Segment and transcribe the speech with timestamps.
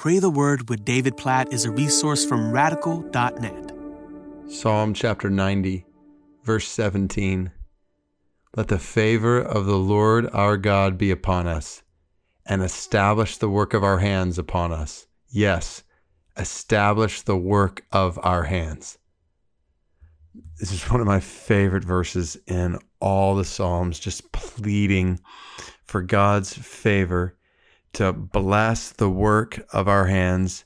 [0.00, 3.70] Pray the Word with David Platt is a resource from radical.net.
[4.48, 5.84] Psalm chapter 90,
[6.42, 7.52] verse 17.
[8.56, 11.82] Let the favor of the Lord our God be upon us,
[12.46, 15.06] and establish the work of our hands upon us.
[15.28, 15.82] Yes,
[16.34, 18.96] establish the work of our hands.
[20.58, 25.20] This is one of my favorite verses in all the Psalms, just pleading
[25.84, 27.36] for God's favor
[27.94, 30.64] to bless the work of our hands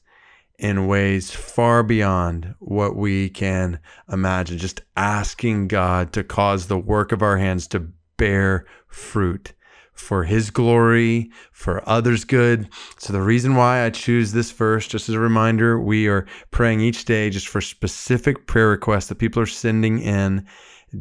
[0.59, 3.79] in ways far beyond what we can
[4.11, 4.59] imagine.
[4.59, 9.53] Just asking God to cause the work of our hands to bear fruit
[9.95, 12.69] for his glory, for others' good.
[12.99, 16.81] So, the reason why I choose this verse, just as a reminder, we are praying
[16.81, 20.47] each day just for specific prayer requests that people are sending in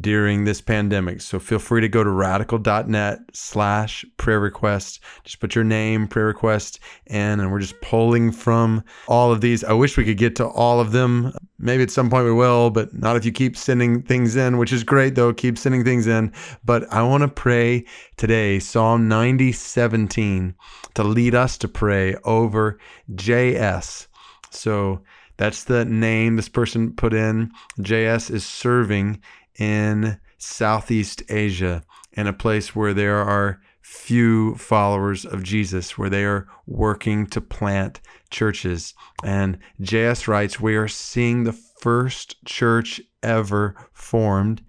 [0.00, 1.20] during this pandemic.
[1.20, 5.00] So feel free to go to radical.net slash prayer request.
[5.24, 9.64] Just put your name, prayer request in, and we're just pulling from all of these.
[9.64, 11.32] I wish we could get to all of them.
[11.64, 14.70] Maybe at some point we will, but not if you keep sending things in, which
[14.70, 15.32] is great though.
[15.32, 16.30] Keep sending things in.
[16.62, 17.86] But I want to pray
[18.18, 20.54] today, Psalm 90, 17,
[20.92, 22.78] to lead us to pray over
[23.12, 24.08] JS.
[24.50, 25.00] So
[25.38, 27.50] that's the name this person put in.
[27.78, 29.22] JS is serving
[29.58, 36.24] in Southeast Asia, in a place where there are few followers of Jesus, where they
[36.24, 38.94] are working to plant churches.
[39.22, 44.62] And JS writes, We are seeing the first church ever formed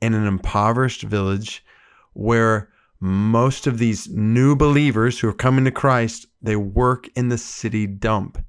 [0.00, 1.62] in an impoverished village
[2.14, 7.36] where most of these new believers who are coming to Christ, they work in the
[7.36, 8.42] city dump.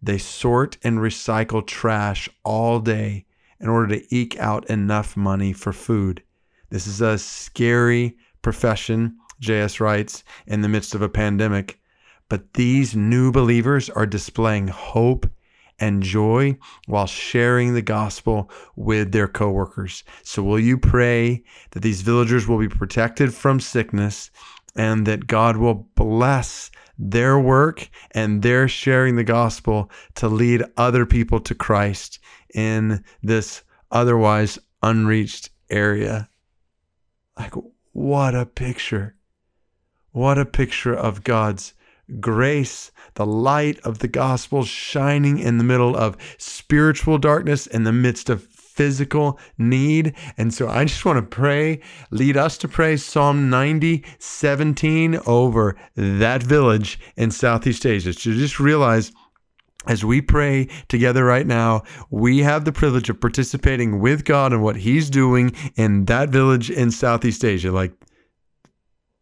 [0.00, 3.26] They sort and recycle trash all day
[3.60, 6.22] in order to eke out enough money for food.
[6.70, 11.80] This is a scary profession, JS writes, in the midst of a pandemic.
[12.28, 15.30] But these new believers are displaying hope
[15.78, 16.56] and joy
[16.86, 20.04] while sharing the gospel with their coworkers.
[20.22, 24.30] So, will you pray that these villagers will be protected from sickness
[24.74, 31.04] and that God will bless their work and their sharing the gospel to lead other
[31.04, 32.18] people to Christ
[32.54, 36.28] in this otherwise unreached area.
[37.38, 37.54] Like,
[37.92, 39.14] what a picture!
[40.16, 41.74] What a picture of God's
[42.20, 47.92] grace, the light of the gospel shining in the middle of spiritual darkness, in the
[47.92, 50.14] midst of physical need.
[50.38, 55.76] And so I just want to pray, lead us to pray Psalm 90, 17 over
[55.96, 58.14] that village in Southeast Asia.
[58.14, 59.12] So just realize
[59.86, 64.62] as we pray together right now, we have the privilege of participating with God in
[64.62, 67.70] what He's doing in that village in Southeast Asia.
[67.70, 67.92] Like,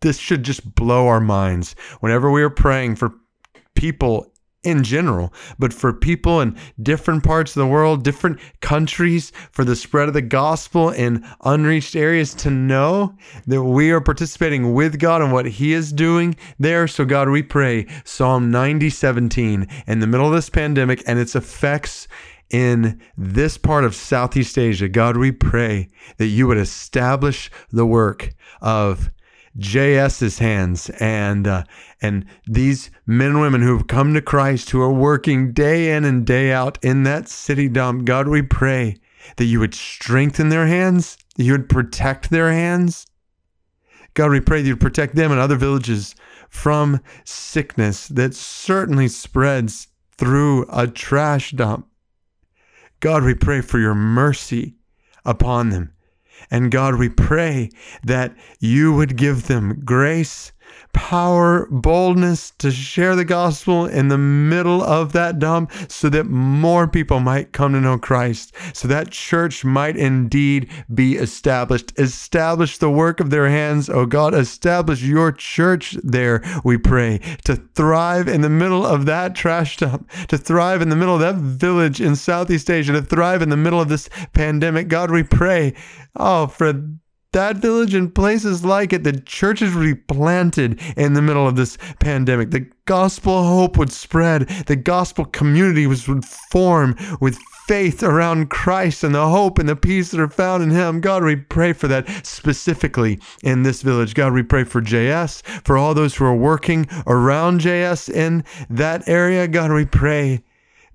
[0.04, 3.14] this should just blow our minds whenever we are praying for
[3.74, 4.30] people
[4.62, 9.76] in general, but for people in different parts of the world, different countries, for the
[9.76, 13.16] spread of the gospel in unreached areas to know
[13.46, 16.86] that we are participating with God in what He is doing there.
[16.86, 21.34] So, God, we pray Psalm 90, 17 in the middle of this pandemic and its
[21.34, 22.08] effects
[22.50, 24.88] in this part of Southeast Asia.
[24.88, 25.88] God, we pray
[26.18, 29.10] that you would establish the work of
[29.56, 31.64] JS's hands and uh,
[32.02, 36.04] and these men and women who have come to Christ who are working day in
[36.04, 38.04] and day out in that city dump.
[38.04, 38.96] God, we pray
[39.36, 43.06] that you would strengthen their hands, that you would protect their hands.
[44.14, 46.14] God, we pray that you'd protect them and other villages
[46.48, 51.88] from sickness that certainly spreads through a trash dump.
[53.00, 54.76] God, we pray for your mercy
[55.24, 55.93] upon them.
[56.50, 57.70] And God, we pray
[58.02, 60.52] that you would give them grace
[60.92, 66.86] power, boldness to share the gospel in the middle of that dump so that more
[66.86, 71.92] people might come to know Christ, so that church might indeed be established.
[71.98, 74.34] Establish the work of their hands, oh God.
[74.34, 80.08] Establish your church there, we pray, to thrive in the middle of that trash dump,
[80.28, 83.56] to thrive in the middle of that village in Southeast Asia, to thrive in the
[83.56, 84.88] middle of this pandemic.
[84.88, 85.74] God, we pray,
[86.16, 86.72] oh, for
[87.34, 91.56] that village and places like it, the churches would be planted in the middle of
[91.56, 92.52] this pandemic.
[92.52, 94.48] The gospel hope would spread.
[94.66, 97.36] The gospel community would form with
[97.66, 101.00] faith around Christ and the hope and the peace that are found in Him.
[101.00, 104.14] God, we pray for that specifically in this village.
[104.14, 109.08] God, we pray for JS, for all those who are working around JS in that
[109.08, 109.48] area.
[109.48, 110.44] God, we pray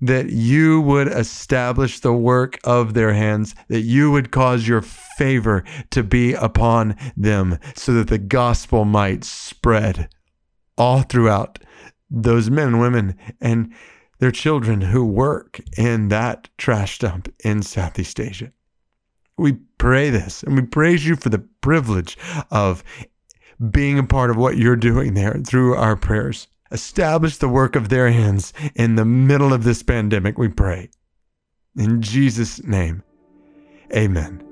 [0.00, 5.64] that you would establish the work of their hands, that you would cause your favor
[5.90, 10.08] to be upon them, so that the gospel might spread
[10.78, 11.58] all throughout
[12.10, 13.72] those men and women and
[14.18, 18.52] their children who work in that trash dump in Southeast Asia.
[19.38, 22.18] We pray this and we praise you for the privilege
[22.50, 22.84] of
[23.70, 26.46] being a part of what you're doing there through our prayers.
[26.72, 30.90] Establish the work of their hands in the middle of this pandemic, we pray.
[31.76, 33.02] In Jesus' name,
[33.94, 34.49] amen.